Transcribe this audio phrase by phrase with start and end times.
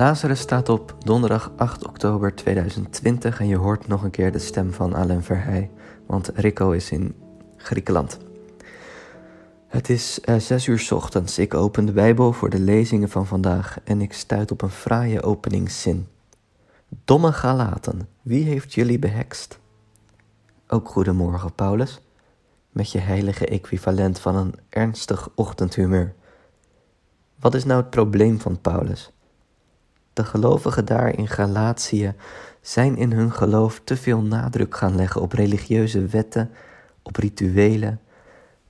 [0.00, 4.72] Lazarus staat op donderdag 8 oktober 2020 en je hoort nog een keer de stem
[4.72, 5.70] van Alain Verheij,
[6.06, 7.14] want Rico is in
[7.56, 8.18] Griekenland.
[9.66, 11.38] Het is uh, zes uur ochtends.
[11.38, 15.22] Ik open de Bijbel voor de lezingen van vandaag en ik stuit op een fraaie
[15.22, 16.08] openingszin.
[17.04, 19.58] Domme Galaten, wie heeft jullie behekst?
[20.68, 22.00] Ook goedemorgen, Paulus,
[22.70, 26.14] met je heilige equivalent van een ernstig ochtendhumeur.
[27.38, 29.12] Wat is nou het probleem van Paulus?
[30.20, 32.14] De gelovigen daar in Galatië
[32.60, 36.50] zijn in hun geloof te veel nadruk gaan leggen op religieuze wetten,
[37.02, 38.00] op rituelen,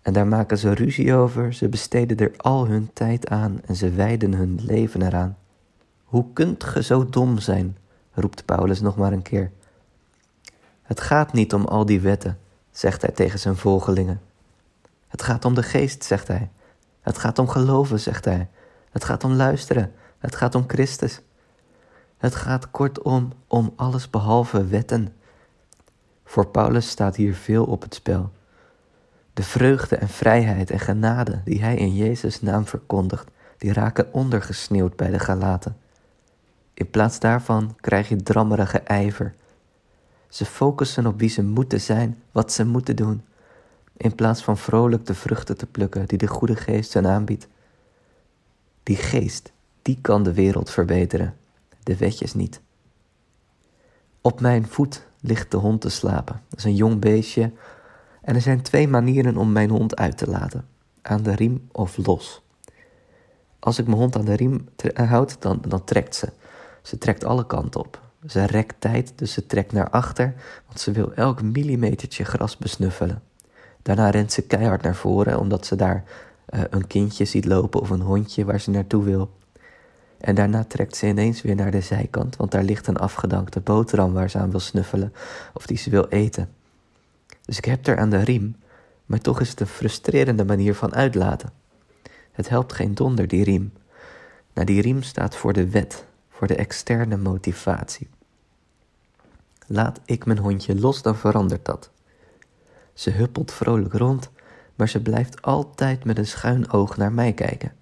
[0.02, 3.90] en daar maken ze ruzie over, ze besteden er al hun tijd aan en ze
[3.90, 5.36] wijden hun leven eraan.
[6.04, 7.76] Hoe kunt ge zo dom zijn?
[8.12, 9.50] roept Paulus nog maar een keer.
[10.82, 12.38] Het gaat niet om al die wetten,
[12.70, 14.20] zegt hij tegen zijn volgelingen.
[15.08, 16.50] Het gaat om de geest, zegt hij.
[17.00, 18.48] Het gaat om geloven, zegt hij.
[18.90, 19.92] Het gaat om luisteren.
[20.18, 21.20] Het gaat om Christus.
[22.20, 25.14] Het gaat kortom om alles behalve wetten.
[26.24, 28.30] Voor Paulus staat hier veel op het spel.
[29.34, 34.96] De vreugde en vrijheid en genade die hij in Jezus' naam verkondigt, die raken ondergesneeuwd
[34.96, 35.76] bij de Galaten.
[36.74, 39.34] In plaats daarvan krijg je drammerige ijver.
[40.28, 43.24] Ze focussen op wie ze moeten zijn, wat ze moeten doen,
[43.96, 47.48] in plaats van vrolijk de vruchten te plukken die de goede geest hen aanbiedt.
[48.82, 51.34] Die geest, die kan de wereld verbeteren,
[51.82, 52.60] de wetjes niet.
[54.20, 56.42] Op mijn voet ligt de hond te slapen.
[56.48, 57.52] Dat is een jong beestje
[58.22, 60.66] en er zijn twee manieren om mijn hond uit te laten:
[61.02, 62.42] aan de riem of los.
[63.58, 66.28] Als ik mijn hond aan de riem houd, dan, dan trekt ze.
[66.82, 68.00] Ze trekt alle kanten op.
[68.26, 70.34] Ze rekt tijd, dus ze trekt naar achter,
[70.66, 73.22] want ze wil elk millimetertje gras besnuffelen.
[73.82, 76.04] Daarna rent ze keihard naar voren, omdat ze daar
[76.50, 79.30] uh, een kindje ziet lopen of een hondje waar ze naartoe wil.
[80.20, 84.12] En daarna trekt ze ineens weer naar de zijkant, want daar ligt een afgedankte boterham
[84.12, 85.12] waar ze aan wil snuffelen
[85.54, 86.48] of die ze wil eten.
[87.44, 88.56] Dus ik heb er aan de riem,
[89.06, 91.50] maar toch is het een frustrerende manier van uitlaten.
[92.32, 93.72] Het helpt geen donder, die riem.
[94.54, 98.08] Nou, die riem staat voor de wet, voor de externe motivatie.
[99.66, 101.90] Laat ik mijn hondje los, dan verandert dat.
[102.94, 104.30] Ze huppelt vrolijk rond,
[104.74, 107.72] maar ze blijft altijd met een schuin oog naar mij kijken.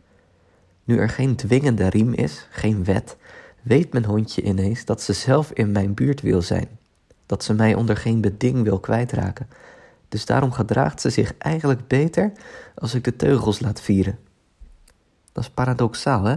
[0.88, 3.16] Nu er geen dwingende riem is, geen wet,
[3.62, 6.68] weet mijn hondje ineens dat ze zelf in mijn buurt wil zijn
[7.28, 9.48] dat ze mij onder geen beding wil kwijtraken.
[10.08, 12.32] Dus daarom gedraagt ze zich eigenlijk beter
[12.74, 14.18] als ik de teugels laat vieren.
[15.32, 16.36] Dat is paradoxaal, hè?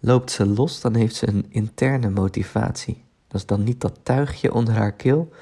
[0.00, 3.04] Loopt ze los, dan heeft ze een interne motivatie.
[3.28, 5.32] Dat is dan niet dat tuigje onder haar keel,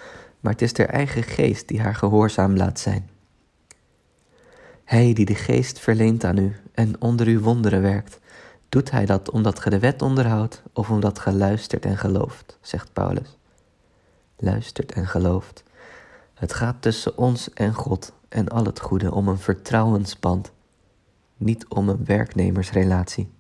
[0.40, 3.10] maar het is haar eigen geest die haar gehoorzaam laat zijn.
[4.84, 8.18] Hij die de geest verleent aan u en onder u wonderen werkt,
[8.72, 12.92] doet hij dat omdat ge de wet onderhoudt of omdat ge luistert en gelooft, zegt
[12.92, 13.36] Paulus
[14.42, 15.62] luistert en gelooft.
[16.34, 20.52] Het gaat tussen ons en God en al het goede om een vertrouwensband,
[21.36, 23.30] niet om een werknemersrelatie.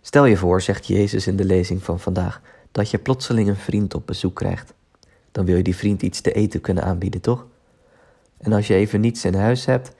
[0.00, 2.40] Stel je voor, zegt Jezus in de lezing van vandaag,
[2.72, 4.74] dat je plotseling een vriend op bezoek krijgt.
[5.32, 7.46] Dan wil je die vriend iets te eten kunnen aanbieden, toch?
[8.38, 9.92] En als je even niets in huis hebt,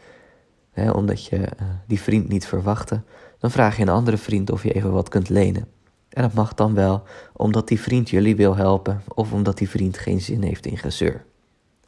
[0.71, 1.47] hè, omdat je uh,
[1.87, 3.03] die vriend niet verwachtte,
[3.41, 5.67] dan vraag je een andere vriend of je even wat kunt lenen.
[6.09, 7.03] En dat mag dan wel
[7.33, 11.25] omdat die vriend jullie wil helpen of omdat die vriend geen zin heeft in gezeur.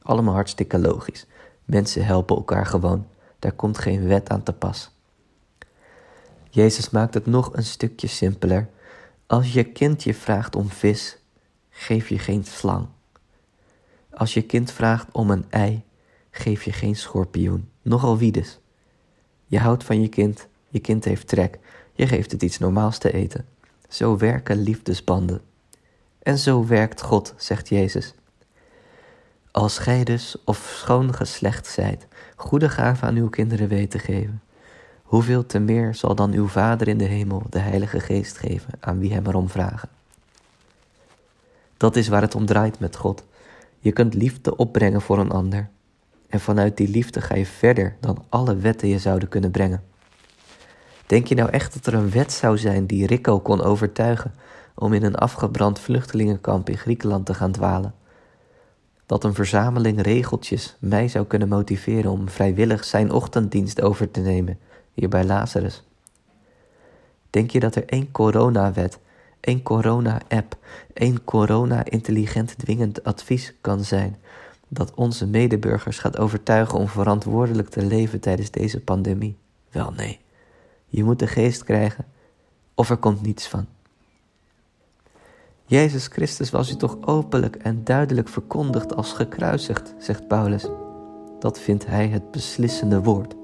[0.03, 1.27] Allemaal hartstikke logisch.
[1.65, 3.07] Mensen helpen elkaar gewoon.
[3.39, 4.91] Daar komt geen wet aan te pas.
[6.51, 8.69] Jezus maakt het nog een stukje simpeler.
[9.27, 11.19] Als je kind je vraagt om vis,
[11.71, 12.87] geef je geen slang.
[14.11, 15.85] Als je kind vraagt om een ei,
[16.31, 18.59] geef je geen schorpioen, nogal wie dus.
[19.47, 21.59] Je houdt van je kind, je kind heeft trek,
[21.93, 23.45] je geeft het iets normaals te eten.
[23.89, 25.41] Zo werken liefdesbanden.
[26.23, 28.15] En zo werkt God, zegt Jezus.
[29.51, 34.43] Als gij dus of schoon geslecht zijt, goede gaven aan uw kinderen weet te geven,
[35.03, 38.99] hoeveel te meer zal dan uw Vader in de hemel de Heilige Geest geven aan
[38.99, 39.89] wie hem erom vragen.
[41.77, 43.25] Dat is waar het om draait met God.
[43.79, 45.69] Je kunt liefde opbrengen voor een ander.
[46.29, 49.83] En vanuit die liefde ga je verder dan alle wetten je zouden kunnen brengen.
[51.13, 54.35] Denk je nou echt dat er een wet zou zijn die Rico kon overtuigen
[54.75, 57.95] om in een afgebrand vluchtelingenkamp in Griekenland te gaan dwalen?
[59.07, 64.59] Dat een verzameling regeltjes mij zou kunnen motiveren om vrijwillig zijn ochtenddienst over te nemen,
[64.93, 65.83] hier bij Lazarus?
[67.31, 68.99] Denk je dat er één coronawet,
[69.41, 70.57] één corona-app,
[70.93, 74.19] één corona-intelligent dwingend advies kan zijn
[74.69, 79.37] dat onze medeburgers gaat overtuigen om verantwoordelijk te leven tijdens deze pandemie?
[79.71, 80.21] Wel nee.
[80.93, 82.05] Je moet de geest krijgen
[82.75, 83.67] of er komt niets van.
[85.65, 90.69] Jezus Christus was u toch openlijk en duidelijk verkondigd als gekruisigd, zegt Paulus.
[91.39, 93.35] Dat vindt hij het beslissende woord.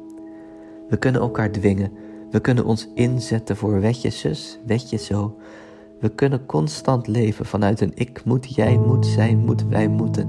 [0.89, 1.93] We kunnen elkaar dwingen,
[2.31, 5.39] we kunnen ons inzetten voor wetje zus, wetje zo.
[6.00, 10.29] We kunnen constant leven vanuit een ik moet, jij moet, zij moet, wij moeten.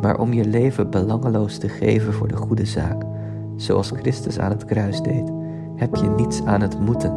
[0.00, 3.02] Maar om je leven belangeloos te geven voor de goede zaak,
[3.56, 5.43] zoals Christus aan het kruis deed,
[5.76, 7.12] heb je niets aan het moeten.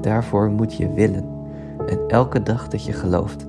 [0.00, 1.24] Daarvoor moet je willen.
[1.86, 3.46] En elke dag dat je gelooft,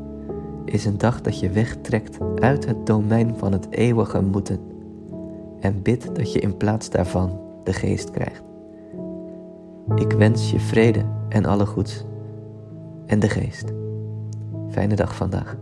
[0.65, 4.59] is een dag dat je wegtrekt uit het domein van het eeuwige moeten.
[5.59, 8.43] En bid dat je in plaats daarvan de geest krijgt.
[9.95, 12.05] Ik wens je vrede en alle goeds.
[13.05, 13.73] En de geest.
[14.69, 15.57] Fijne dag vandaag.